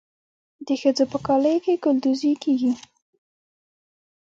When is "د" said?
0.65-0.67